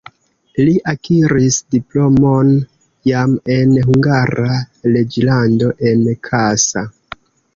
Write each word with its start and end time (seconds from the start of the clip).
Li 0.67 0.71
akiris 0.91 1.57
diplomon 1.73 2.49
jam 3.11 3.35
en 3.57 3.75
Hungara 3.89 4.57
reĝlando 4.95 5.69
en 5.91 6.05
Kassa. 6.29 6.87